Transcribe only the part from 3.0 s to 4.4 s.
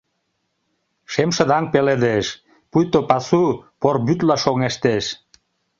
пасу пор вӱдла